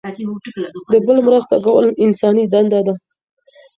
[0.91, 2.93] د بل مرسته کول انساني دنده ده.